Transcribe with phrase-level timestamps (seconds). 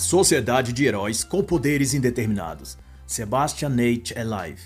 [0.00, 4.62] Sociedade de Heróis com Poderes Indeterminados, Sebastian Nate Alive.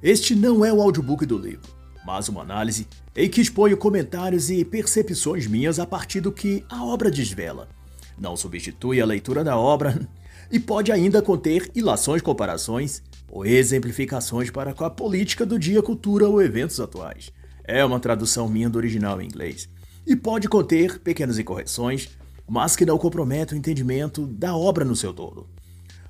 [0.00, 1.68] Este não é o audiobook do livro,
[2.06, 2.86] mas uma análise
[3.16, 7.68] em que exponho comentários e percepções minhas a partir do que a obra desvela.
[8.16, 10.08] Não substitui a leitura da obra
[10.52, 16.28] e pode ainda conter ilações, comparações ou exemplificações para com a política do dia, cultura
[16.28, 17.32] ou eventos atuais.
[17.64, 19.68] É uma tradução minha do original em inglês
[20.06, 22.08] e pode conter pequenas incorreções
[22.50, 25.48] mas que não compromete o entendimento da obra no seu todo.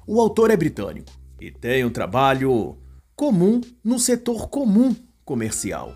[0.06, 2.78] O autor é britânico e tem um trabalho
[3.15, 5.95] comum no setor comum comercial.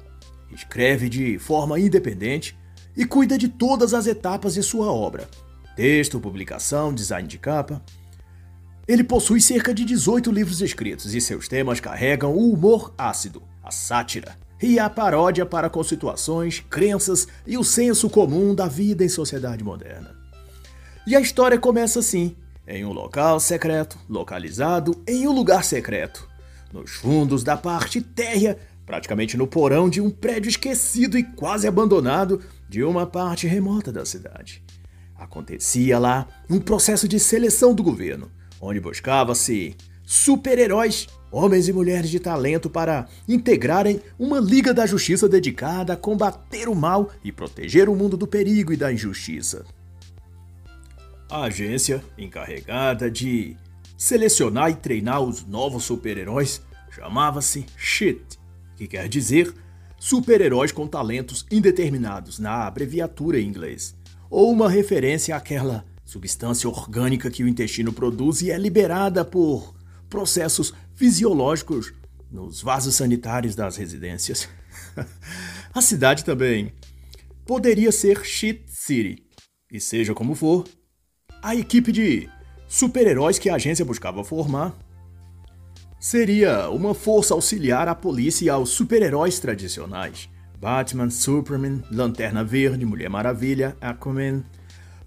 [0.53, 2.55] Escreve de forma independente
[2.95, 5.27] e cuida de todas as etapas de sua obra:
[5.75, 7.83] texto, publicação, design de capa.
[8.87, 13.71] Ele possui cerca de 18 livros escritos e seus temas carregam o humor ácido, a
[13.71, 19.09] sátira e a paródia para com situações, crenças e o senso comum da vida em
[19.09, 20.24] sociedade moderna.
[21.07, 22.35] E a história começa assim:
[22.67, 26.27] em um local secreto, localizado em um lugar secreto,
[26.73, 32.41] nos fundos da parte térrea, praticamente no porão de um prédio esquecido e quase abandonado
[32.69, 34.63] de uma parte remota da cidade.
[35.15, 42.19] Acontecia lá um processo de seleção do governo, onde buscava-se super-heróis, homens e mulheres de
[42.19, 47.95] talento para integrarem uma Liga da Justiça dedicada a combater o mal e proteger o
[47.95, 49.67] mundo do perigo e da injustiça.
[51.31, 53.57] A agência, encarregada de
[53.97, 58.39] selecionar e treinar os novos super-heróis, chamava-se SHIT,
[58.77, 59.55] que quer dizer
[59.99, 63.97] super-heróis com talentos indeterminados na abreviatura em inglês,
[64.29, 69.75] ou uma referência àquela substância orgânica que o intestino produz e é liberada por
[70.09, 71.93] processos fisiológicos
[72.31, 74.49] nos vasos sanitários das residências.
[75.73, 76.73] a cidade também
[77.47, 79.25] poderia ser Shit City,
[79.73, 80.65] e seja como for,
[81.45, 82.27] a equipe de
[82.67, 84.75] super-heróis que a agência buscava formar
[86.01, 90.31] seria uma força auxiliar à polícia e aos super-heróis tradicionais.
[90.59, 94.43] Batman, Superman, Lanterna Verde, Mulher Maravilha, Aquaman,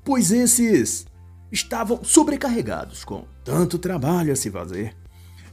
[0.06, 1.08] pois esses
[1.52, 4.96] estavam sobrecarregados com tanto trabalho a se fazer.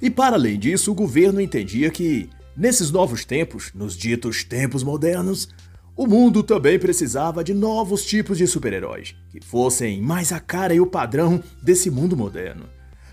[0.02, 5.48] E para além disso, o governo entendia que, nesses novos tempos, nos ditos tempos modernos,
[5.96, 10.80] o mundo também precisava de novos tipos de super-heróis, que fossem mais a cara e
[10.80, 12.64] o padrão desse mundo moderno.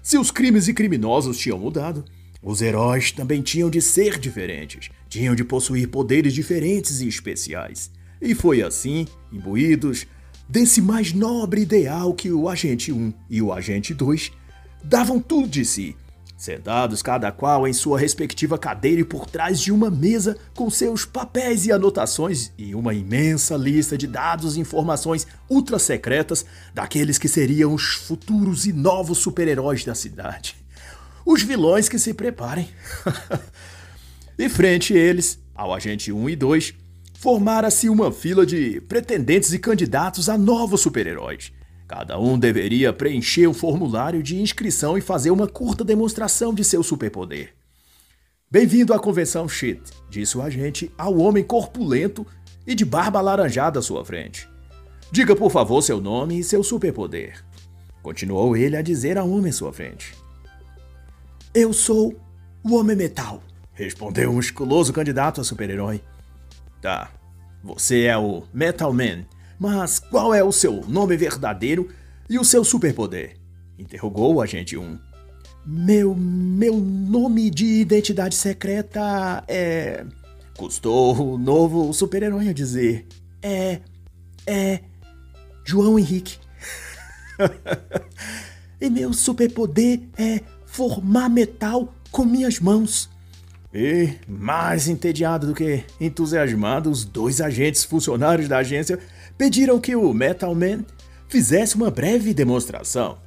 [0.02, 2.04] Se os crimes e criminosos tinham mudado,
[2.42, 7.92] os heróis também tinham de ser diferentes, tinham de possuir poderes diferentes e especiais.
[8.20, 10.08] E foi assim, imbuídos
[10.50, 14.32] desse mais nobre ideal que o Agente 1 e o Agente 2
[14.84, 15.96] davam tudo de si
[16.42, 21.06] sentados cada qual em sua respectiva cadeira e por trás de uma mesa com seus
[21.06, 26.44] papéis e anotações e uma imensa lista de dados e informações ultra secretas
[26.74, 30.56] daqueles que seriam os futuros e novos super-heróis da cidade.
[31.24, 32.68] Os vilões que se preparem.
[34.36, 36.74] e frente a eles, ao agente 1 e 2,
[37.20, 41.52] formara-se uma fila de pretendentes e candidatos a novos super-heróis
[41.92, 46.82] Cada um deveria preencher o formulário de inscrição e fazer uma curta demonstração de seu
[46.82, 47.54] superpoder.
[48.50, 52.26] Bem-vindo à convenção Shit, disse o agente ao homem corpulento
[52.66, 54.48] e de barba alaranjada à sua frente.
[55.12, 57.44] Diga por favor seu nome e seu superpoder.
[58.02, 60.16] Continuou ele a dizer ao homem à sua frente.
[61.54, 62.16] Eu sou
[62.64, 63.44] o Homem Metal,
[63.74, 66.02] respondeu o musculoso candidato a super-herói.
[66.82, 67.12] Tá,
[67.62, 69.26] você é o Metal Man
[69.62, 71.88] mas qual é o seu nome verdadeiro
[72.28, 73.38] e o seu superpoder?
[73.78, 74.98] Interrogou o agente 1.
[75.64, 76.16] Meu.
[76.16, 80.04] meu nome de identidade secreta é.
[80.58, 83.06] Custou o novo super-herói a dizer.
[83.40, 83.82] É.
[84.48, 84.80] É.
[85.64, 86.40] João Henrique.
[88.82, 93.08] e meu superpoder é formar metal com minhas mãos.
[93.72, 99.00] E, mais entediado do que entusiasmado, os dois agentes funcionários da agência
[99.42, 100.86] pediram que o Metal Man
[101.28, 103.18] fizesse uma breve demonstração.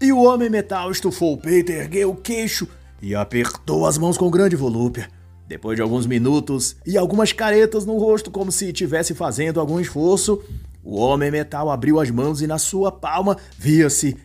[0.00, 2.68] E o Homem Metal estufou o peito, ergueu o queixo
[3.02, 5.10] e apertou as mãos com grande volúpia.
[5.48, 10.40] Depois de alguns minutos e algumas caretas no rosto, como se estivesse fazendo algum esforço,
[10.84, 14.16] o Homem Metal abriu as mãos e na sua palma via-se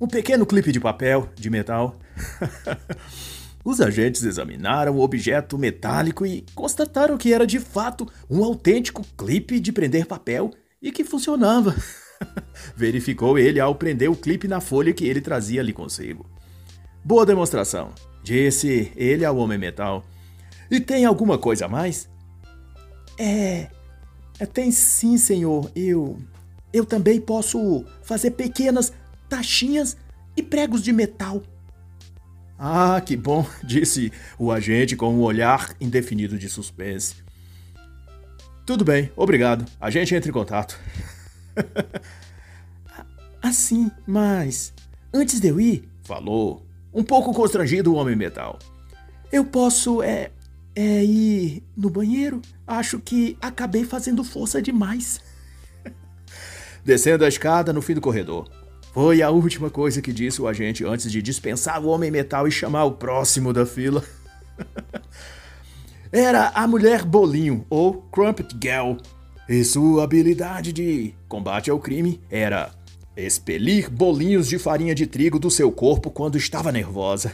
[0.00, 1.94] um pequeno clipe de papel de metal.
[3.62, 9.60] Os agentes examinaram o objeto metálico e constataram que era de fato um autêntico clipe
[9.60, 10.50] de prender papel
[10.84, 11.74] e que funcionava.
[12.76, 16.26] Verificou ele ao prender o clipe na folha que ele trazia ali consigo.
[17.02, 17.90] Boa demonstração,
[18.22, 20.04] disse ele ao Homem Metal.
[20.70, 22.08] E tem alguma coisa a mais?
[23.18, 23.68] É.
[24.38, 25.70] é tem sim, senhor.
[25.74, 26.18] Eu.
[26.72, 28.92] Eu também posso fazer pequenas
[29.28, 29.96] taxinhas
[30.36, 31.42] e pregos de metal.
[32.58, 37.23] Ah, que bom, disse o agente com um olhar indefinido de suspense.
[38.66, 39.66] Tudo bem, obrigado.
[39.78, 40.78] A gente entra em contato.
[43.42, 44.72] assim, mas
[45.12, 48.58] antes de eu ir, falou, um pouco constrangido o homem metal.
[49.30, 50.30] Eu posso é,
[50.74, 52.40] é ir no banheiro?
[52.66, 55.20] Acho que acabei fazendo força demais.
[56.82, 58.48] Descendo a escada no fim do corredor.
[58.94, 62.50] Foi a última coisa que disse o agente antes de dispensar o homem metal e
[62.52, 64.02] chamar o próximo da fila.
[66.16, 68.98] Era a mulher Bolinho, ou Crumpet Girl,
[69.48, 72.70] e sua habilidade de combate ao crime era
[73.16, 77.32] expelir bolinhos de farinha de trigo do seu corpo quando estava nervosa.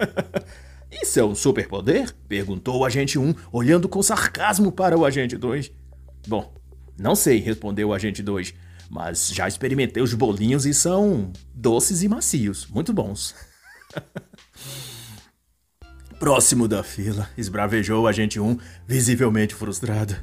[0.90, 2.12] Isso é um superpoder?
[2.26, 5.70] perguntou o agente 1, olhando com sarcasmo para o agente 2.
[6.26, 6.52] Bom,
[6.98, 8.52] não sei, respondeu o agente 2,
[8.90, 13.32] mas já experimentei os bolinhos e são doces e macios, muito bons.
[16.22, 20.14] Próximo da fila, esbravejou o agente 1, visivelmente frustrado.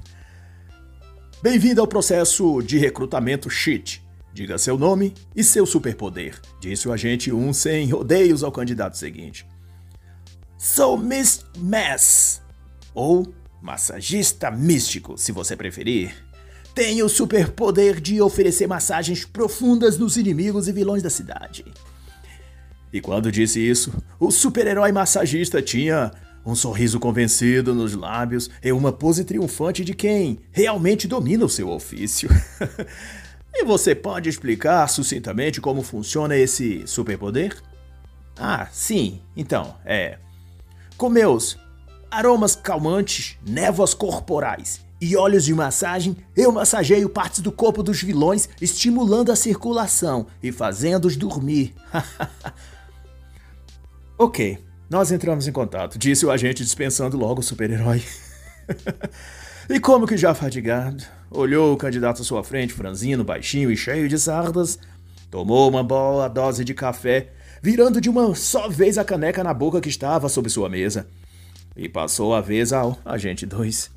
[1.43, 4.01] Bem-vindo ao processo de recrutamento cheat.
[4.33, 9.45] Diga seu nome e seu superpoder, disse o agente 1 sem rodeios ao candidato seguinte.
[10.57, 12.41] Sou Miss Mass,
[12.93, 16.15] ou massagista místico, se você preferir.
[16.73, 21.65] Tenho o superpoder de oferecer massagens profundas nos inimigos e vilões da cidade.
[22.91, 26.11] E quando disse isso, o super-herói massagista tinha
[26.45, 31.69] um sorriso convencido nos lábios e uma pose triunfante de quem realmente domina o seu
[31.69, 32.29] ofício.
[33.53, 37.55] e você pode explicar sucintamente como funciona esse superpoder?
[38.37, 39.21] Ah, sim.
[39.35, 40.17] Então, é.
[40.97, 41.57] Com meus
[42.09, 48.49] aromas calmantes, névoas corporais e óleos de massagem, eu massageio partes do corpo dos vilões,
[48.59, 51.73] estimulando a circulação e fazendo-os dormir.
[54.19, 58.03] ok, nós entramos em contato, disse o agente dispensando logo o super-herói.
[59.69, 61.01] e como que já fadigado,
[61.31, 64.77] olhou o candidato à sua frente, franzino, baixinho e cheio de sardas,
[65.31, 67.29] tomou uma boa dose de café,
[67.61, 71.07] virando de uma só vez a caneca na boca que estava sob sua mesa,
[71.73, 73.89] e passou a vez ao agente 2,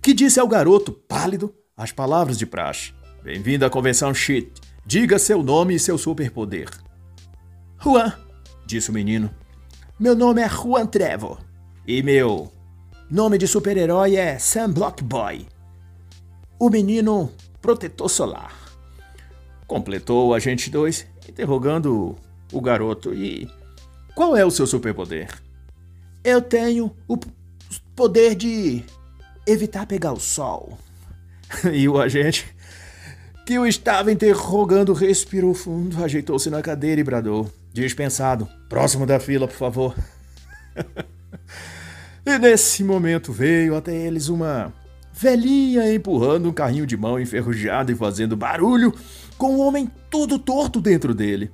[0.00, 2.94] que disse ao garoto, pálido, as palavras de praxe.
[3.22, 4.50] Bem-vindo à convenção Shit.
[4.86, 6.70] Diga seu nome e seu superpoder.
[7.78, 8.14] Juan,
[8.66, 9.30] disse o menino.
[10.00, 11.38] Meu nome é Juan Trevor.
[11.86, 12.50] E meu
[13.10, 15.46] nome de super-herói é Sam Block Boy.
[16.58, 17.30] O menino
[17.60, 18.50] protetor solar.
[19.66, 22.16] Completou o agente 2, interrogando
[22.50, 23.12] o garoto.
[23.12, 23.46] E
[24.14, 25.28] qual é o seu superpoder?
[26.24, 27.18] Eu tenho o
[27.94, 28.82] poder de
[29.46, 30.78] evitar pegar o sol.
[31.74, 32.46] e o agente,
[33.50, 37.52] que o estava interrogando, respirou fundo, ajeitou-se na cadeira e bradou.
[37.72, 38.48] Dispensado.
[38.68, 39.96] Próximo da fila, por favor.
[42.24, 44.72] e nesse momento veio até eles uma
[45.12, 48.94] velhinha empurrando um carrinho de mão enferrujado e fazendo barulho,
[49.36, 51.50] com um homem todo torto dentro dele.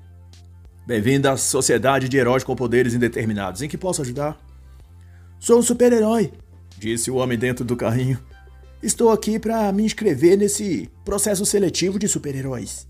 [0.87, 3.63] Bem-vindo à Sociedade de Heróis com Poderes Indeterminados.
[3.63, 4.37] Em que posso ajudar?
[5.41, 6.31] Sou um super-herói,
[6.77, 8.19] disse o homem dentro do carrinho.
[8.83, 12.87] Estou aqui para me inscrever nesse processo seletivo de super-heróis.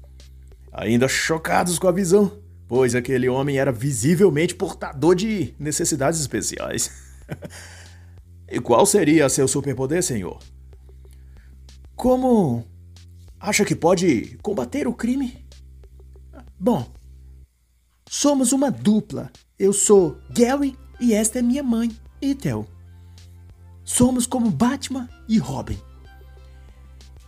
[0.73, 2.33] Ainda chocados com a visão,
[2.67, 6.91] pois aquele homem era visivelmente portador de necessidades especiais.
[8.51, 10.41] e qual seria seu superpoder, senhor?
[11.95, 12.65] Como
[13.39, 15.47] acha que pode combater o crime?
[16.59, 16.87] Bom,
[18.09, 19.31] somos uma dupla.
[19.59, 22.67] Eu sou Gary e esta é minha mãe, Ethel.
[23.85, 25.79] Somos como Batman e Robin.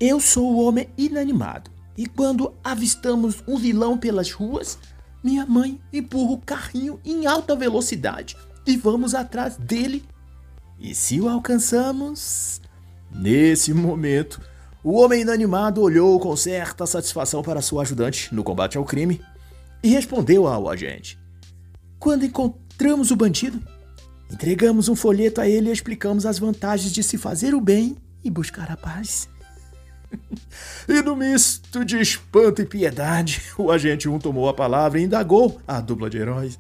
[0.01, 4.79] Eu sou o homem inanimado e quando avistamos um vilão pelas ruas,
[5.23, 8.37] minha mãe empurra o carrinho em alta velocidade
[8.67, 10.05] e vamos atrás dele.
[10.79, 12.61] E se o alcançamos?
[13.11, 14.41] Nesse momento,
[14.85, 19.21] o homem inanimado olhou com certa satisfação para sua ajudante no combate ao crime
[19.83, 21.19] e respondeu ao agente:
[21.99, 23.61] Quando encontramos o bandido,
[24.31, 28.31] entregamos um folheto a ele e explicamos as vantagens de se fazer o bem e
[28.31, 29.29] buscar a paz.
[30.89, 35.61] e no misto de espanto e piedade, o agente 1 tomou a palavra e indagou
[35.67, 36.59] a dupla de heróis.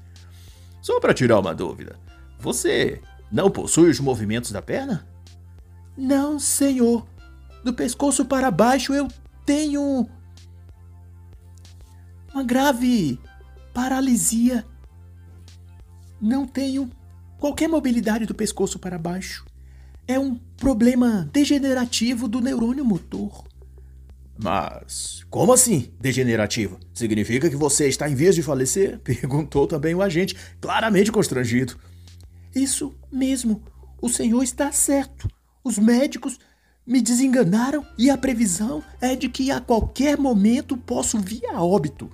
[0.80, 1.96] Só para tirar uma dúvida,
[2.38, 5.06] você não possui os movimentos da perna?
[5.96, 7.06] Não, senhor.
[7.64, 9.08] Do pescoço para baixo eu
[9.44, 10.08] tenho
[12.32, 13.20] uma grave
[13.74, 14.64] paralisia.
[16.20, 16.90] Não tenho
[17.38, 19.44] qualquer mobilidade do pescoço para baixo
[20.06, 23.44] é um problema degenerativo do neurônio motor.
[24.40, 26.78] Mas como assim, degenerativo?
[26.94, 28.98] Significa que você está em vias de falecer?
[29.04, 31.76] Perguntou também o agente, claramente constrangido.
[32.54, 33.62] Isso mesmo.
[34.00, 35.28] O senhor está certo.
[35.62, 36.38] Os médicos
[36.86, 42.10] me desenganaram e a previsão é de que a qualquer momento posso vir a óbito.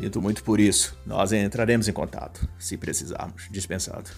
[0.00, 0.96] Sinto muito por isso.
[1.04, 3.48] Nós entraremos em contato, se precisarmos.
[3.50, 4.08] Dispensado.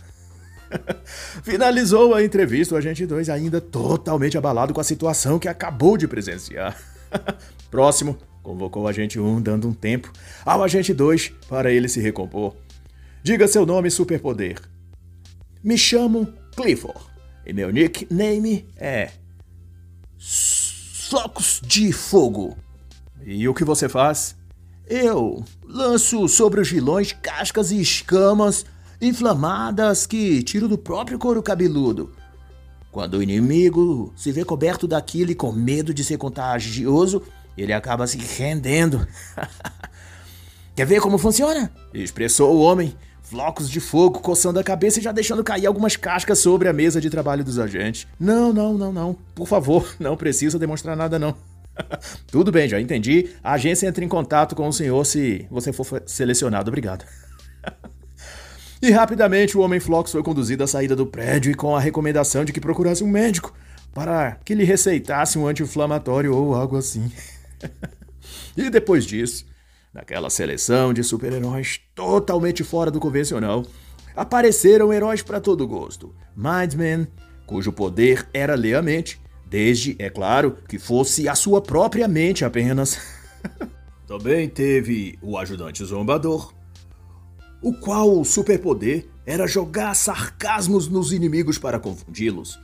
[1.42, 6.06] Finalizou a entrevista o agente 2 ainda totalmente abalado com a situação que acabou de
[6.06, 6.80] presenciar.
[7.68, 10.12] Próximo, convocou o agente 1 dando um tempo
[10.44, 12.54] ao agente 2 para ele se recompor.
[13.20, 14.60] Diga seu nome e superpoder.
[15.64, 17.00] Me chamo Clifford
[17.44, 19.10] e meu nickname é
[20.16, 22.56] Flocos de Fogo.
[23.24, 24.36] E o que você faz?
[24.86, 28.66] Eu lanço sobre os vilões cascas e escamas
[29.00, 32.12] inflamadas que tiro do próprio couro cabeludo.
[32.90, 37.22] Quando o inimigo se vê coberto daquilo e com medo de ser contagioso,
[37.56, 39.06] ele acaba se rendendo.
[40.76, 41.72] Quer ver como funciona?
[41.94, 46.38] Expressou o homem, flocos de fogo coçando a cabeça e já deixando cair algumas cascas
[46.38, 48.06] sobre a mesa de trabalho dos agentes.
[48.20, 49.16] Não, não, não, não.
[49.34, 51.34] Por favor, não precisa demonstrar nada, não.
[52.30, 53.30] Tudo bem, já entendi.
[53.42, 56.68] A agência entra em contato com o senhor se você for selecionado.
[56.68, 57.04] Obrigado.
[58.84, 62.44] E rapidamente o Homem Flox foi conduzido à saída do prédio e com a recomendação
[62.44, 63.54] de que procurasse um médico
[63.94, 67.12] para que lhe receitasse um anti-inflamatório ou algo assim.
[68.56, 69.46] e depois disso,
[69.94, 73.64] naquela seleção de super-heróis totalmente fora do convencional,
[74.16, 76.12] apareceram heróis para todo gosto.
[76.36, 77.06] Mindman,
[77.46, 79.20] cujo poder era ler a mente,
[79.52, 82.98] desde, é claro, que fosse a sua própria mente apenas.
[84.08, 86.54] Também teve o ajudante zombador,
[87.60, 92.58] o qual o superpoder era jogar sarcasmos nos inimigos para confundi-los.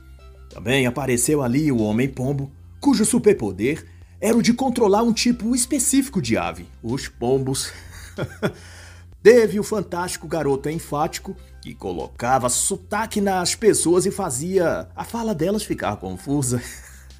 [0.49, 3.85] Também apareceu ali o Homem-Pombo, cujo superpoder
[4.19, 7.71] era o de controlar um tipo específico de ave, os pombos.
[9.21, 11.37] Teve o fantástico garoto enfático,
[11.69, 16.59] que colocava sotaque nas pessoas e fazia a fala delas ficar confusa.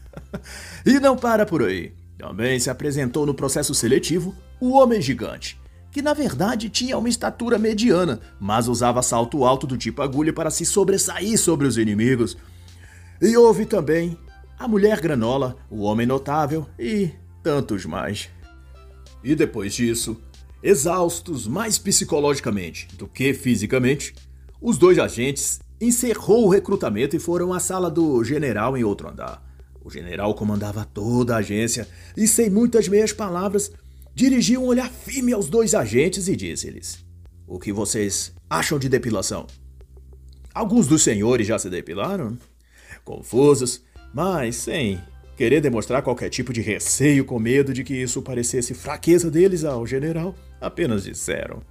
[0.84, 1.94] e não para por aí.
[2.18, 7.60] Também se apresentou no processo seletivo o Homem Gigante, que na verdade tinha uma estatura
[7.60, 12.36] mediana, mas usava salto alto do tipo agulha para se sobressair sobre os inimigos.
[13.22, 14.18] E houve também
[14.58, 17.12] a mulher granola, o homem notável e
[17.44, 18.30] tantos mais.
[19.24, 20.20] E depois disso,
[20.64, 24.16] exaustos mais psicologicamente do que fisicamente,
[24.62, 29.42] os dois agentes encerrou o recrutamento e foram à sala do general em outro andar.
[29.82, 31.88] O general comandava toda a agência
[32.18, 33.72] e, sem muitas meias palavras,
[34.14, 37.06] dirigiu um olhar firme aos dois agentes e disse-lhes:
[37.48, 39.48] O que vocês acham de depilação?
[40.54, 42.38] Alguns dos senhores já se depilaram?
[43.06, 43.82] Confusos,
[44.14, 45.02] mas sem
[45.38, 49.88] querer demonstrar qualquer tipo de receio com medo de que isso parecesse fraqueza deles ao
[49.88, 51.62] general, apenas disseram: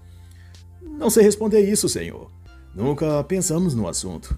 [0.81, 2.38] Não sei responder isso, senhor.
[2.79, 4.37] Nunca pensamos no assunto.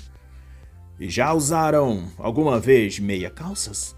[0.99, 3.94] E já usaram alguma vez meia calças?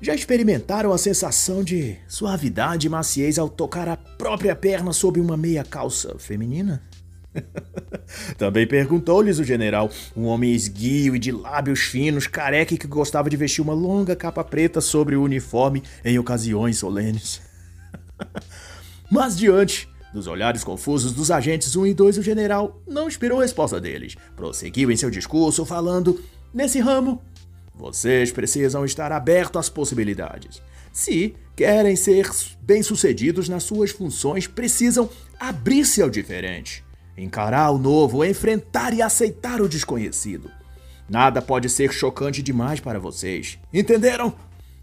[0.00, 5.36] Já experimentaram a sensação de suavidade e maciez ao tocar a própria perna sob uma
[5.36, 6.82] meia calça feminina?
[8.38, 13.36] Também perguntou-lhes o general, um homem esguio e de lábios finos, careca que gostava de
[13.36, 17.42] vestir uma longa capa preta sobre o uniforme em ocasiões solenes.
[19.10, 23.42] Mas diante dos olhares confusos dos agentes 1 e 2, o general não esperou a
[23.42, 24.14] resposta deles.
[24.36, 26.22] Prosseguiu em seu discurso falando:
[26.54, 27.20] Nesse ramo,
[27.74, 30.62] vocês precisam estar abertos às possibilidades.
[30.92, 32.30] Se querem ser
[32.62, 36.84] bem-sucedidos nas suas funções, precisam abrir-se ao diferente,
[37.18, 40.48] encarar o novo, enfrentar e aceitar o desconhecido.
[41.08, 43.58] Nada pode ser chocante demais para vocês.
[43.72, 44.32] Entenderam?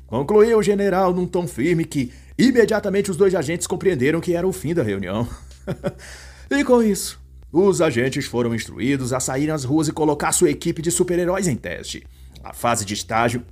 [0.06, 2.12] Concluiu o general num tom firme que
[2.48, 5.28] imediatamente os dois agentes compreenderam que era o fim da reunião.
[6.50, 7.22] e com isso,
[7.52, 11.56] os agentes foram instruídos a sair às ruas e colocar sua equipe de super-heróis em
[11.56, 12.04] teste.
[12.44, 13.46] A fase de estágio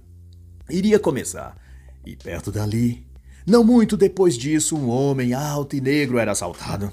[0.70, 1.58] iria começar.
[2.06, 3.06] E perto dali,
[3.46, 6.92] não muito depois disso, um homem alto e negro era assaltado.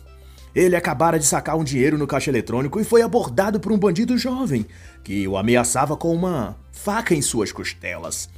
[0.54, 4.16] Ele acabara de sacar um dinheiro no caixa eletrônico e foi abordado por um bandido
[4.16, 4.66] jovem
[5.04, 8.28] que o ameaçava com uma faca em suas costelas.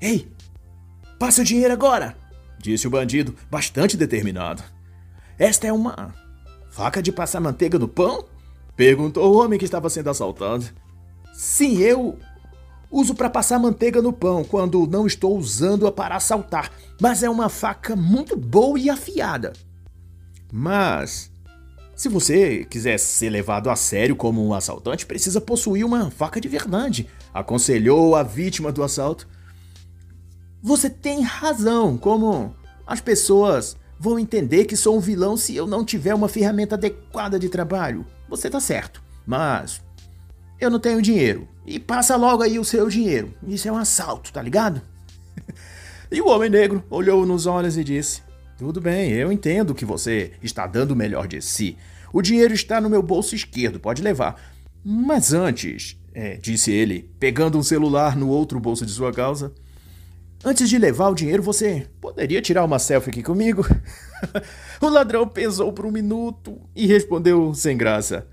[0.00, 0.28] Ei,
[1.18, 2.23] passa o dinheiro agora!
[2.64, 4.62] Disse o bandido, bastante determinado.
[5.38, 6.14] Esta é uma
[6.70, 8.24] faca de passar manteiga no pão?
[8.74, 10.66] perguntou o homem que estava sendo assaltado.
[11.32, 12.18] Sim, eu
[12.94, 17.48] Uso para passar manteiga no pão quando não estou usando-a para assaltar, mas é uma
[17.48, 19.52] faca muito boa e afiada.
[20.52, 21.28] Mas,
[21.96, 26.46] se você quiser ser levado a sério como um assaltante, precisa possuir uma faca de
[26.46, 29.26] verdade, aconselhou a vítima do assalto.
[30.66, 32.56] Você tem razão, como
[32.86, 37.38] as pessoas vão entender que sou um vilão se eu não tiver uma ferramenta adequada
[37.38, 38.06] de trabalho.
[38.30, 39.82] Você tá certo, mas
[40.58, 41.46] eu não tenho dinheiro.
[41.66, 43.34] E passa logo aí o seu dinheiro.
[43.46, 44.80] Isso é um assalto, tá ligado?
[46.10, 48.22] e o homem negro olhou nos olhos e disse:
[48.56, 51.76] Tudo bem, eu entendo que você está dando o melhor de si.
[52.10, 54.40] O dinheiro está no meu bolso esquerdo, pode levar.
[54.82, 59.52] Mas antes, é, disse ele, pegando um celular no outro bolso de sua calça.
[60.44, 63.64] Antes de levar o dinheiro, você poderia tirar uma selfie aqui comigo?
[64.78, 68.26] o ladrão pensou por um minuto e respondeu sem graça: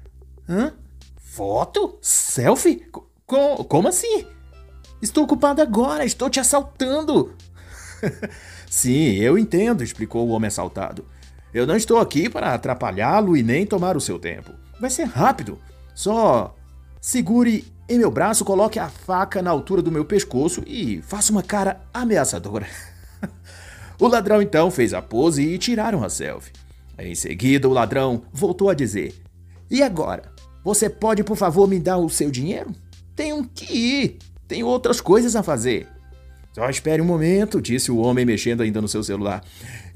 [0.47, 0.73] Hã?
[1.15, 1.97] Foto?
[2.01, 2.85] Selfie?
[3.25, 4.27] Co como assim?
[5.01, 7.33] Estou ocupado agora, estou te assaltando.
[8.69, 11.05] Sim, eu entendo, explicou o homem assaltado.
[11.53, 14.51] Eu não estou aqui para atrapalhá-lo e nem tomar o seu tempo.
[14.81, 15.57] Vai ser rápido.
[15.95, 16.55] Só
[17.01, 21.43] segure em meu braço, coloque a faca na altura do meu pescoço e faça uma
[21.43, 22.67] cara ameaçadora.
[23.99, 26.53] o ladrão então fez a pose e tiraram a selfie.
[26.97, 29.13] Em seguida, o ladrão voltou a dizer:
[29.69, 30.31] E agora?
[30.63, 32.71] Você pode, por favor, me dar o seu dinheiro?
[33.15, 34.17] Tenho que ir.
[34.47, 35.87] Tenho outras coisas a fazer.
[36.53, 39.43] Só espere um momento, disse o homem mexendo ainda no seu celular.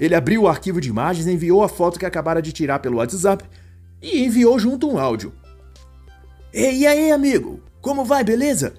[0.00, 3.44] Ele abriu o arquivo de imagens, enviou a foto que acabara de tirar pelo WhatsApp
[4.02, 5.32] e enviou junto um áudio.
[6.56, 7.60] Ei, e aí, amigo?
[7.82, 8.72] Como vai, beleza?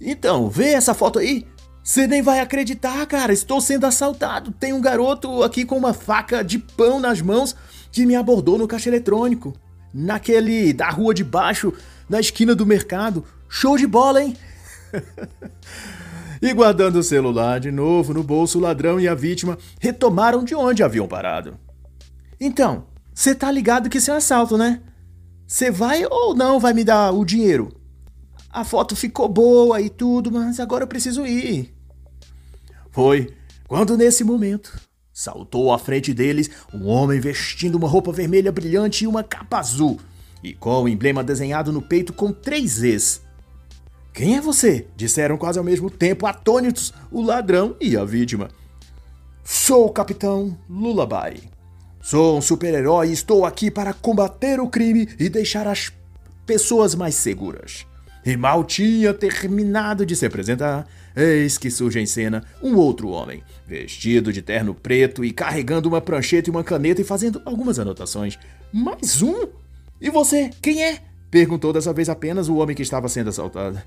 [0.00, 1.46] Então, vê essa foto aí.
[1.84, 3.34] Você nem vai acreditar, cara.
[3.34, 4.50] Estou sendo assaltado.
[4.50, 7.54] Tem um garoto aqui com uma faca de pão nas mãos
[7.92, 9.52] que me abordou no caixa eletrônico
[9.92, 11.70] naquele da rua de baixo,
[12.08, 13.22] na esquina do mercado.
[13.46, 14.34] Show de bola, hein?
[16.40, 20.54] e guardando o celular de novo no bolso, o ladrão e a vítima retomaram de
[20.54, 21.58] onde haviam parado.
[22.40, 24.80] Então, você tá ligado que isso é um assalto, né?
[25.48, 27.72] Você vai ou não vai me dar o dinheiro?
[28.50, 31.74] A foto ficou boa e tudo, mas agora eu preciso ir.
[32.90, 33.34] Foi
[33.66, 34.78] quando nesse momento
[35.18, 39.98] Saltou à frente deles um homem vestindo uma roupa vermelha brilhante e uma capa azul,
[40.44, 43.20] e com o emblema desenhado no peito com três Es.
[44.14, 44.86] Quem é você?
[44.96, 48.48] disseram quase ao mesmo tempo, atônitos, o ladrão e a vítima.
[49.42, 51.50] Sou o capitão Lullaby.
[52.08, 55.92] Sou um super-herói e estou aqui para combater o crime e deixar as
[56.46, 57.86] pessoas mais seguras.
[58.24, 63.42] E mal tinha terminado de se apresentar, Eis que surge em cena um outro homem,
[63.66, 68.38] vestido de terno preto e carregando uma prancheta e uma caneta e fazendo algumas anotações.
[68.72, 69.46] Mais um?
[70.00, 71.00] E você, quem é?
[71.30, 73.82] Perguntou dessa vez apenas o homem que estava sendo assaltado.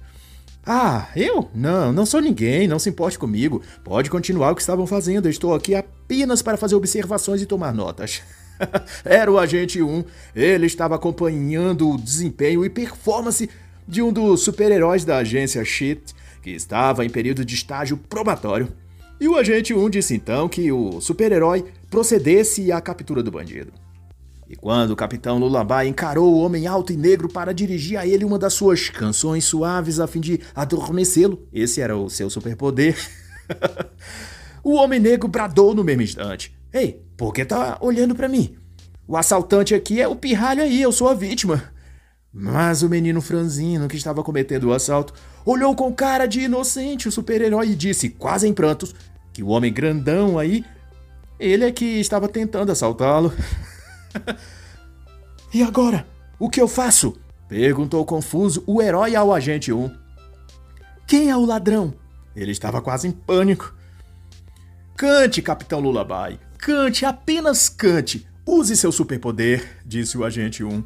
[0.65, 1.50] Ah, eu?
[1.56, 3.62] Não, não sou ninguém, não se importe comigo.
[3.84, 7.74] Pode continuar o que estavam fazendo, eu estou aqui apenas para fazer observações e tomar
[7.74, 8.21] notas.
[9.04, 10.04] Era o agente 1.
[10.36, 13.50] Ele estava acompanhando o desempenho e performance
[13.88, 18.71] de um dos super-heróis da agência Shit que estava em período de estágio probatório.
[19.19, 23.71] E o agente 1 disse então que o super-herói procedesse à captura do bandido.
[24.51, 28.25] E quando o capitão Lullaby encarou o homem alto e negro para dirigir a ele
[28.25, 32.97] uma das suas canções suaves a fim de adormecê-lo, esse era o seu superpoder.
[34.61, 38.57] o homem negro bradou no mesmo instante: Ei, por que tá olhando para mim?
[39.07, 41.63] O assaltante aqui é o pirralho aí, eu sou a vítima.
[42.33, 45.13] Mas o menino franzino que estava cometendo o assalto
[45.45, 48.93] olhou com cara de inocente o super-herói e disse, quase em prantos,
[49.31, 50.65] que o homem grandão aí,
[51.39, 53.31] ele é que estava tentando assaltá-lo.
[55.54, 56.08] e agora?
[56.39, 57.17] O que eu faço?
[57.47, 59.91] Perguntou confuso o herói ao agente 1.
[61.08, 61.93] Quem é o ladrão?
[62.36, 63.76] Ele estava quase em pânico.
[64.95, 66.39] Cante, Capitão Lullaby.
[66.58, 68.26] Cante, apenas cante.
[68.45, 70.84] Use seu superpoder, disse o agente 1.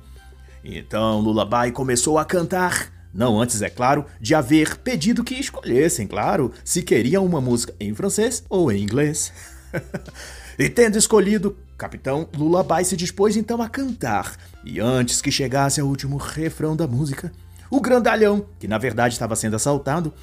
[0.64, 2.92] Então Lullaby começou a cantar.
[3.14, 7.94] Não antes, é claro, de haver pedido que escolhessem, claro, se queriam uma música em
[7.94, 9.32] francês ou em inglês.
[10.58, 14.36] e tendo escolhido, Capitão Lullaby se dispôs então a cantar.
[14.64, 17.32] E antes que chegasse ao último refrão da música,
[17.70, 20.14] o grandalhão, que na verdade estava sendo assaltado,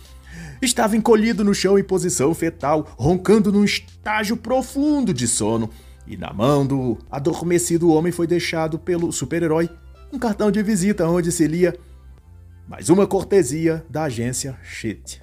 [0.61, 5.71] estava encolhido no chão em posição fetal, roncando num estágio profundo de sono.
[6.07, 9.71] E na mão do adormecido homem foi deixado pelo super-herói
[10.12, 11.75] um cartão de visita onde se lia
[12.69, 15.21] mais uma cortesia da agência Shit.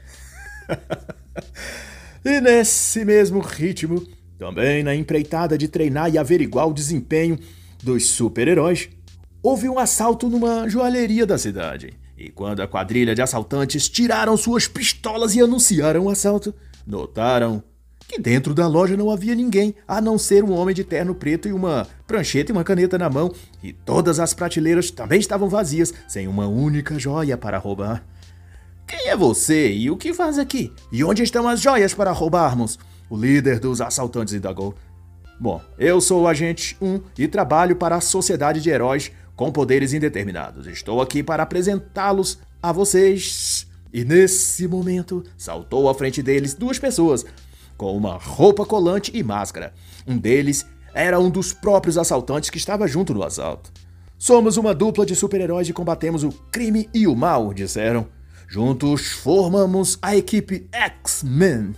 [2.26, 4.06] e nesse mesmo ritmo,
[4.40, 7.38] também na empreitada de treinar e averiguar o desempenho
[7.84, 8.90] dos super-heróis,
[9.44, 11.92] houve um assalto numa joalheria da cidade.
[12.18, 16.56] E quando a quadrilha de assaltantes tiraram suas pistolas e anunciaram o assalto,
[16.88, 17.62] notaram
[18.08, 21.48] que dentro da loja não havia ninguém, a não ser um homem de terno preto
[21.48, 25.94] e uma prancheta e uma caneta na mão, e todas as prateleiras também estavam vazias,
[26.08, 28.04] sem uma única joia para roubar.
[28.88, 30.74] Quem é você e o que faz aqui?
[30.92, 32.80] E onde estão as joias para roubarmos?
[33.10, 34.76] O líder dos assaltantes indagou.
[35.40, 39.94] Bom, eu sou o agente 1 e trabalho para a Sociedade de Heróis com Poderes
[39.94, 40.68] Indeterminados.
[40.68, 43.66] Estou aqui para apresentá-los a vocês.
[43.92, 47.26] E nesse momento, saltou à frente deles duas pessoas
[47.78, 49.74] com uma roupa colante e máscara.
[50.06, 53.72] Um deles era um dos próprios assaltantes que estava junto no assalto.
[54.18, 58.08] Somos uma dupla de super-heróis e combatemos o crime e o mal, disseram.
[58.48, 61.74] Juntos formamos a equipe X-Men.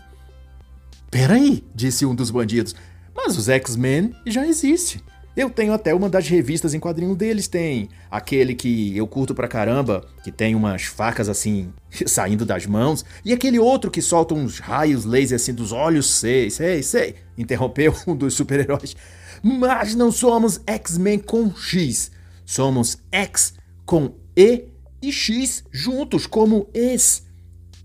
[1.11, 2.73] Peraí, disse um dos bandidos,
[3.13, 5.01] mas os X-Men já existem.
[5.35, 9.47] Eu tenho até uma das revistas em quadrinho deles, tem aquele que eu curto pra
[9.47, 11.73] caramba, que tem umas facas assim
[12.07, 16.49] saindo das mãos, e aquele outro que solta uns raios laser assim dos olhos, sei,
[16.49, 18.95] sei, sei, interrompeu um dos super-heróis.
[19.43, 22.09] Mas não somos X-Men com X,
[22.45, 23.53] somos X
[23.85, 24.65] com E
[25.01, 27.23] e X juntos como ex.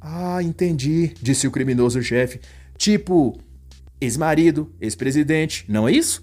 [0.00, 2.40] Ah, entendi, disse o criminoso chefe.
[2.76, 3.38] Tipo,
[4.00, 6.22] ex-marido, ex-presidente, não é isso?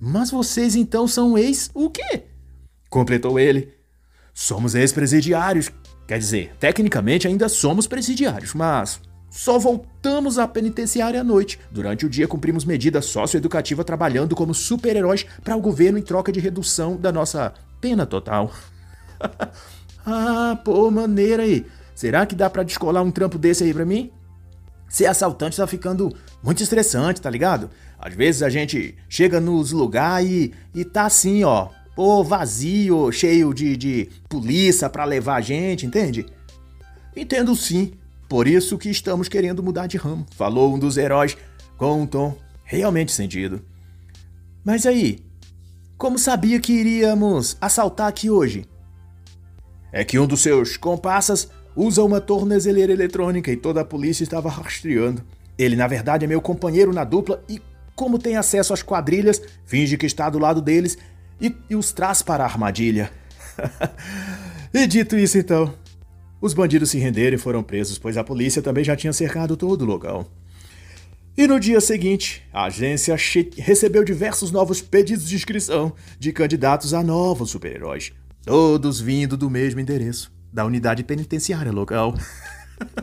[0.00, 2.24] Mas vocês então são ex o quê?
[2.90, 3.72] Completou ele.
[4.34, 5.70] Somos ex-presidiários.
[6.06, 11.58] Quer dizer, tecnicamente ainda somos presidiários, mas só voltamos à penitenciária à noite.
[11.70, 16.40] Durante o dia cumprimos medida socioeducativa trabalhando como super-heróis para o governo em troca de
[16.40, 18.52] redução da nossa pena total.
[20.08, 21.66] Ah, pô, maneira aí.
[21.92, 24.12] Será que dá para descolar um trampo desse aí pra mim?
[24.88, 27.70] Ser assaltante tá ficando muito estressante, tá ligado?
[27.98, 33.52] Às vezes a gente chega nos lugares e, e tá assim, ó, pô, vazio, cheio
[33.52, 36.26] de, de polícia pra levar a gente, entende?
[37.14, 37.92] Entendo sim.
[38.28, 41.36] Por isso que estamos querendo mudar de ramo, falou um dos heróis
[41.76, 43.64] com um tom realmente sentido.
[44.64, 45.20] Mas aí,
[45.96, 48.66] como sabia que iríamos assaltar aqui hoje?
[49.96, 54.48] é que um dos seus comparsas usa uma tornezeleira eletrônica e toda a polícia estava
[54.48, 55.22] rastreando.
[55.58, 57.60] Ele, na verdade, é meu companheiro na dupla e,
[57.94, 60.96] como tem acesso às quadrilhas, finge que está do lado deles
[61.40, 63.10] e, e os traz para a armadilha.
[64.72, 65.72] e dito isso, então,
[66.40, 69.82] os bandidos se renderam e foram presos, pois a polícia também já tinha cercado todo
[69.82, 70.26] o local.
[71.36, 73.14] E no dia seguinte, a agência
[73.58, 78.12] recebeu diversos novos pedidos de inscrição de candidatos a novos super-heróis,
[78.46, 82.14] Todos vindo do mesmo endereço, da unidade penitenciária local.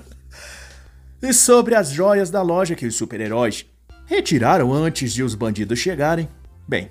[1.21, 3.63] e sobre as joias da loja que os super-heróis
[4.07, 6.27] retiraram antes de os bandidos chegarem,
[6.67, 6.89] bem,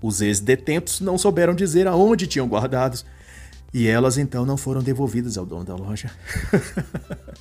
[0.00, 3.04] os ex-detentos não souberam dizer aonde tinham guardados,
[3.72, 6.08] e elas então não foram devolvidas ao dono da loja.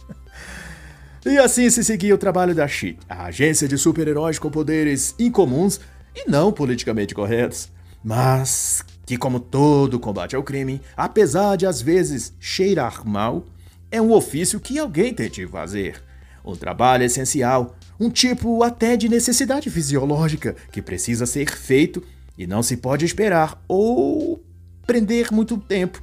[1.23, 5.79] e assim se seguia o trabalho da SHIT, a agência de super-heróis com poderes incomuns
[6.15, 7.69] e não politicamente corretos.
[8.03, 13.45] Mas que, como todo combate ao crime, apesar de às vezes cheirar mal,
[13.91, 16.01] é um ofício que alguém tem de fazer.
[16.43, 22.03] Um trabalho essencial, um tipo até de necessidade fisiológica que precisa ser feito
[22.37, 24.43] e não se pode esperar ou
[24.85, 26.01] prender muito tempo.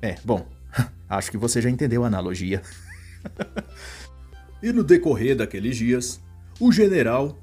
[0.00, 0.46] É, bom,
[1.08, 2.62] acho que você já entendeu a analogia.
[4.62, 6.20] e no decorrer daqueles dias,
[6.60, 7.38] o general,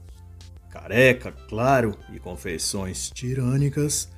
[0.70, 4.10] careca, claro, e com feições tirânicas,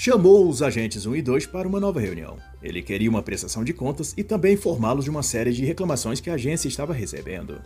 [0.00, 2.36] chamou os agentes 1 e 2 para uma nova reunião.
[2.62, 6.30] Ele queria uma prestação de contas e também informá-los de uma série de reclamações que
[6.30, 7.60] a agência estava recebendo.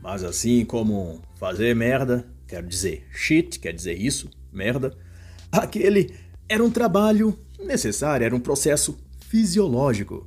[0.00, 4.96] Mas assim como fazer merda, quero dizer shit, quer dizer isso, merda,
[5.50, 6.14] aquele
[6.48, 8.96] era um trabalho necessário, era um processo
[9.28, 10.24] fisiológico,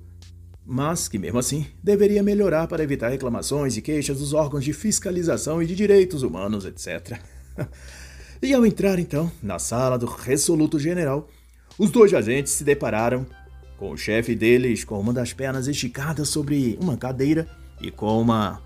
[0.66, 5.64] mas que mesmo assim deveria melhorar para evitar reclamações e queixas dos órgãos de fiscalização
[5.64, 7.18] e de direitos humanos, etc.
[8.42, 11.28] E ao entrar então na sala do resoluto general,
[11.78, 13.26] os dois agentes se depararam
[13.78, 17.48] com o chefe deles com uma das pernas esticadas sobre uma cadeira
[17.82, 18.62] e com uma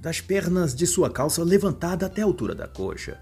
[0.00, 3.18] das pernas de sua calça levantada até a altura da coxa.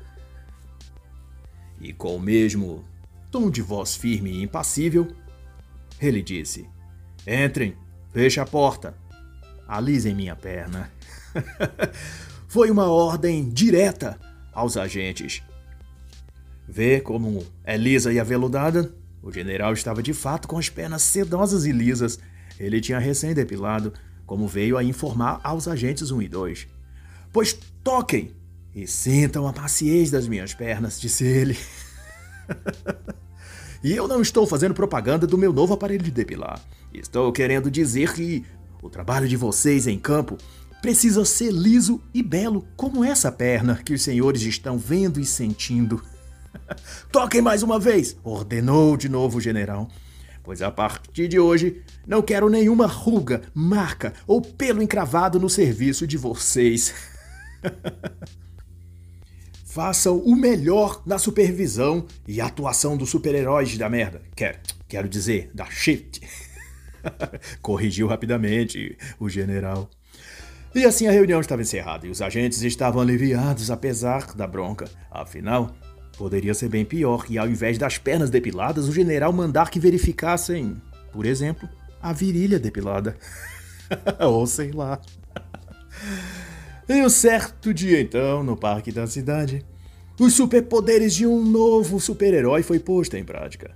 [1.81, 2.85] E com o mesmo
[3.31, 5.09] tom de voz firme e impassível,
[6.01, 6.69] ele disse:
[7.27, 7.77] Entrem,
[8.13, 8.95] feche a porta,
[9.67, 10.91] alisem minha perna.
[12.49, 14.19] Foi uma ordem direta
[14.53, 15.43] aos agentes.
[16.69, 18.95] Vê como é lisa e aveludada?
[19.23, 22.19] O general estava de fato com as pernas sedosas e lisas.
[22.59, 23.93] Ele tinha recém-depilado,
[24.25, 26.69] como veio a informar aos agentes 1 e 2.
[27.33, 28.33] Pois toquem
[28.75, 31.59] e sintam a maciez das minhas pernas, disse ele.
[33.83, 36.61] e eu não estou fazendo propaganda do meu novo aparelho de depilar.
[36.93, 38.45] Estou querendo dizer que
[38.83, 40.39] o trabalho de vocês em campo
[40.81, 46.03] precisa ser liso e belo, como essa perna que os senhores estão vendo e sentindo.
[47.13, 49.89] Toquem mais uma vez, ordenou de novo o general.
[50.43, 56.07] pois a partir de hoje não quero nenhuma ruga, marca ou pelo encravado no serviço
[56.07, 56.95] de vocês.
[59.65, 64.21] Façam o melhor na supervisão e atuação dos super-heróis da merda.
[64.35, 66.21] Quero, quero dizer, da shit.
[67.63, 69.89] Corrigiu rapidamente o general.
[70.73, 74.89] E assim a reunião estava encerrada e os agentes estavam aliviados apesar da bronca.
[75.11, 75.75] Afinal,
[76.17, 80.81] poderia ser bem pior e ao invés das pernas depiladas, o general mandar que verificassem,
[81.13, 81.69] por exemplo,
[82.01, 83.17] a virilha depilada.
[84.21, 85.01] Ou sei lá.
[86.89, 89.67] Em um certo dia, então, no parque da cidade,
[90.21, 93.75] os superpoderes de um novo super-herói foi posto em prática.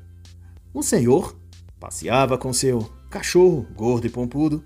[0.73, 1.37] O senhor
[1.81, 4.65] passeava com seu cachorro gordo e pompudo,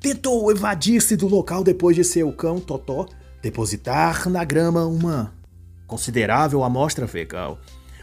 [0.00, 3.06] tentou evadir-se do local depois de seu cão Totó
[3.42, 5.34] depositar na grama uma
[5.86, 7.58] considerável amostra fecal.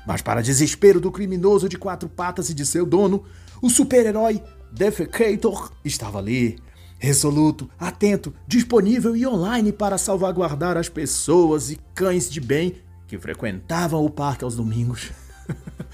[0.06, 3.24] Mas, para desespero do criminoso de quatro patas e de seu dono,
[3.62, 6.60] o super-herói Defecator estava ali,
[7.00, 12.76] resoluto, atento, disponível e online para salvaguardar as pessoas e cães de bem
[13.08, 15.12] que frequentavam o parque aos domingos.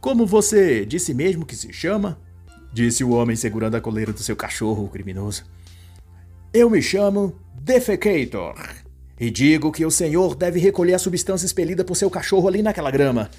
[0.00, 2.18] Como você disse mesmo que se chama?
[2.72, 5.44] Disse o homem segurando a coleira do seu cachorro criminoso.
[6.52, 8.54] Eu me chamo Defecator.
[9.18, 12.90] E digo que o senhor deve recolher a substância expelida por seu cachorro ali naquela
[12.90, 13.30] grama.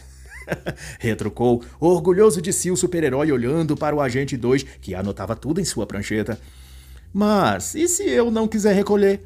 [1.00, 5.66] Retrucou, orgulhoso de si o super-herói olhando para o agente 2, que anotava tudo em
[5.66, 6.40] sua prancheta.
[7.14, 9.22] Mas, e se eu não quiser recolher?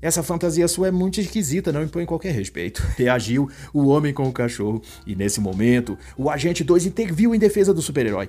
[0.00, 2.82] Essa fantasia sua é muito esquisita, não impõe qualquer respeito.
[2.96, 4.80] Reagiu o homem com o cachorro.
[5.06, 8.28] E nesse momento, o agente 2 interviu em defesa do super-herói.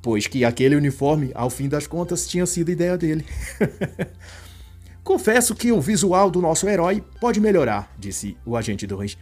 [0.00, 3.24] Pois que aquele uniforme, ao fim das contas, tinha sido ideia dele.
[5.02, 9.16] Confesso que o visual do nosso herói pode melhorar, disse o agente 2.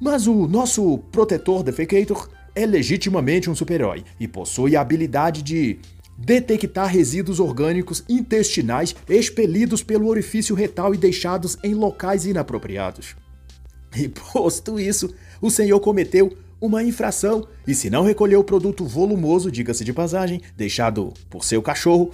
[0.00, 5.78] Mas o nosso protetor Defecator é legitimamente um super-herói e possui a habilidade de
[6.16, 13.16] detectar resíduos orgânicos intestinais expelidos pelo orifício retal e deixados em locais inapropriados.
[13.96, 19.50] E posto isso, o senhor cometeu uma infração e se não recolheu o produto volumoso,
[19.50, 22.10] diga-se de passagem, deixado por seu cachorro,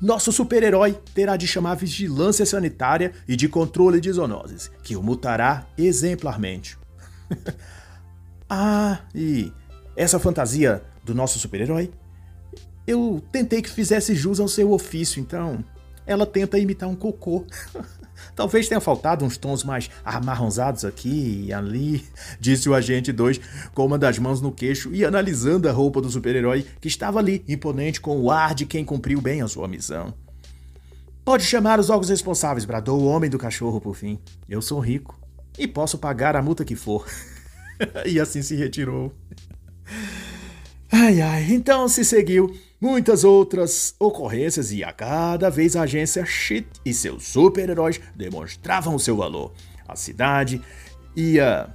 [0.00, 5.66] nosso super-herói terá de chamar vigilância sanitária e de controle de zoonoses, que o multará
[5.76, 6.78] exemplarmente.
[8.48, 9.52] ah, e
[9.94, 11.90] essa fantasia do nosso super-herói
[12.86, 15.62] eu tentei que fizesse jus ao seu ofício, então
[16.06, 17.44] ela tenta imitar um cocô.
[18.34, 22.04] Talvez tenha faltado uns tons mais amarronzados aqui e ali,
[22.40, 23.40] disse o agente 2,
[23.74, 27.44] com uma das mãos no queixo e analisando a roupa do super-herói que estava ali,
[27.48, 30.14] imponente com o ar de quem cumpriu bem a sua missão.
[31.24, 34.18] Pode chamar os órgãos responsáveis, bradou o homem do cachorro por fim.
[34.48, 35.18] Eu sou rico
[35.58, 37.06] e posso pagar a multa que for.
[38.06, 39.12] e assim se retirou.
[40.90, 46.66] Ai ai, então se seguiu muitas outras ocorrências e a cada vez a agência Shit
[46.84, 49.52] e seus super-heróis demonstravam seu valor.
[49.86, 50.62] A cidade
[51.14, 51.74] ia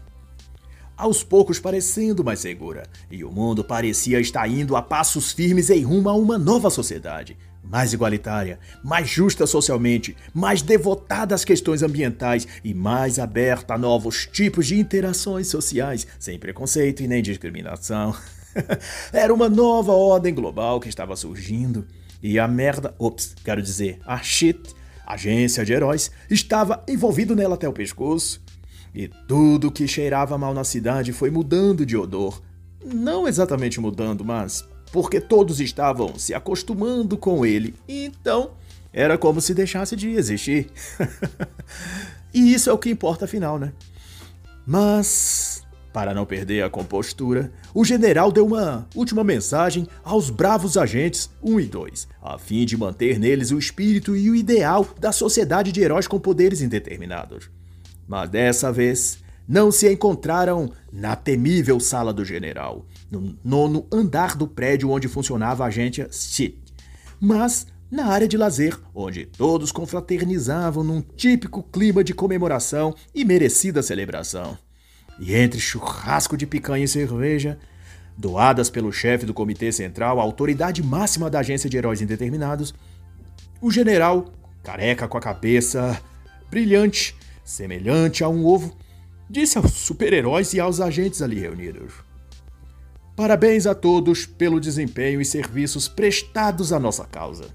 [0.98, 5.84] aos poucos parecendo mais segura, e o mundo parecia estar indo a passos firmes em
[5.84, 12.48] rumo a uma nova sociedade, mais igualitária, mais justa socialmente, mais devotada às questões ambientais
[12.64, 18.16] e mais aberta a novos tipos de interações sociais, sem preconceito e nem discriminação.
[19.12, 21.86] Era uma nova ordem global que estava surgindo
[22.22, 24.74] e a merda, ops, quero dizer, a shit,
[25.06, 28.42] agência de heróis, estava envolvido nela até o pescoço.
[28.94, 32.42] E tudo que cheirava mal na cidade foi mudando de odor.
[32.84, 37.76] Não exatamente mudando, mas porque todos estavam se acostumando com ele.
[37.88, 38.52] Então,
[38.94, 40.70] era como se deixasse de existir.
[42.34, 43.74] e isso é o que importa afinal, né?
[44.66, 45.55] Mas
[45.96, 51.58] para não perder a compostura, o general deu uma última mensagem aos bravos agentes 1
[51.62, 55.80] e 2, a fim de manter neles o espírito e o ideal da sociedade de
[55.80, 57.50] heróis com poderes indeterminados.
[58.06, 64.50] Mas dessa vez, não se encontraram na temível sala do general, no nono andar do
[64.50, 66.62] prédio onde funcionava a agência SIT,
[67.22, 73.82] mas na área de lazer, onde todos confraternizavam num típico clima de comemoração e merecida
[73.82, 74.58] celebração.
[75.20, 77.58] E entre churrasco de picanha e cerveja,
[78.18, 82.74] doadas pelo chefe do Comitê Central, a autoridade máxima da Agência de Heróis Indeterminados,
[83.62, 86.02] o general, careca com a cabeça
[86.50, 88.76] brilhante, semelhante a um ovo,
[89.30, 91.94] disse aos super-heróis e aos agentes ali reunidos:
[93.16, 97.46] Parabéns a todos pelo desempenho e serviços prestados à nossa causa.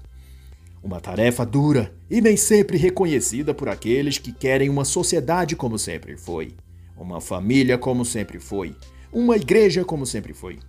[0.83, 6.17] Uma tarefa dura e nem sempre reconhecida por aqueles que querem uma sociedade como sempre
[6.17, 6.55] foi
[7.01, 8.75] uma família como sempre foi,
[9.11, 10.59] uma igreja como sempre foi.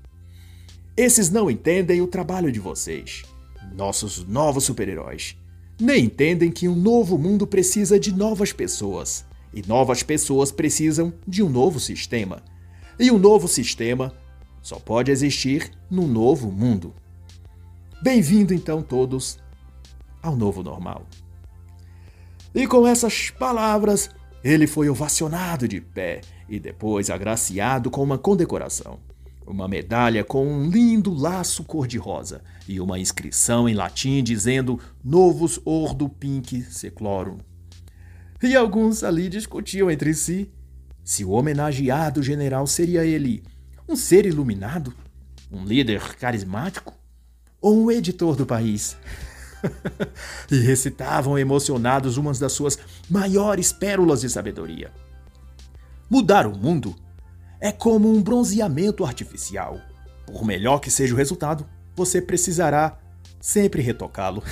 [0.97, 3.23] Esses não entendem o trabalho de vocês,
[3.75, 5.37] nossos novos super-heróis.
[5.81, 9.25] Nem entendem que um novo mundo precisa de novas pessoas.
[9.55, 12.43] E novas pessoas precisam de um novo sistema.
[12.99, 14.13] E um novo sistema
[14.63, 16.95] só pode existir num novo mundo.
[18.03, 19.39] Bem-vindo então todos
[20.23, 21.07] ao novo normal.
[22.55, 24.11] E com essas palavras,
[24.45, 28.99] ele foi ovacionado de pé e depois agraciado com uma condecoração.
[29.47, 36.09] Uma medalha com um lindo laço cor-de-rosa e uma inscrição em latim dizendo Novus Ordo
[36.09, 37.39] Pink Seclorum.
[38.43, 40.51] E alguns ali discutiam entre si
[41.05, 43.43] se o homenageado general seria ele
[43.89, 44.95] um ser iluminado,
[45.51, 46.95] um líder carismático
[47.61, 48.97] ou um editor do país.
[50.51, 54.91] e recitavam emocionados umas das suas maiores pérolas de sabedoria.
[56.11, 56.95] Mudar o mundo
[57.61, 59.81] é como um bronzeamento artificial.
[60.27, 62.99] Por melhor que seja o resultado, você precisará
[63.41, 64.43] sempre retocá-lo.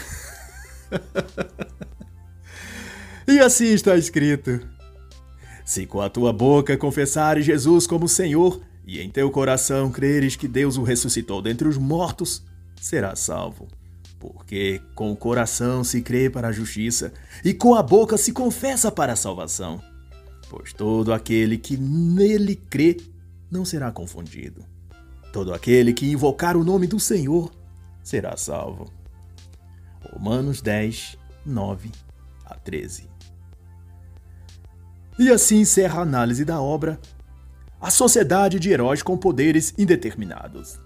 [3.26, 4.60] e assim está escrito:
[5.64, 10.48] Se com a tua boca confessares Jesus como Senhor e em teu coração creres que
[10.48, 12.42] Deus o ressuscitou dentre os mortos,
[12.80, 13.68] serás salvo.
[14.20, 17.10] Porque com o coração se crê para a justiça
[17.42, 19.82] e com a boca se confessa para a salvação.
[20.50, 22.98] Pois todo aquele que nele crê
[23.50, 24.62] não será confundido.
[25.32, 27.50] Todo aquele que invocar o nome do Senhor
[28.02, 28.92] será salvo.
[30.12, 31.90] Romanos 10, 9
[32.44, 33.08] a 13.
[35.18, 37.00] E assim encerra a análise da obra
[37.80, 40.78] A Sociedade de Heróis com Poderes Indeterminados,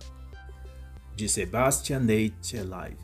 [1.16, 3.03] de Sebastian Nate Live.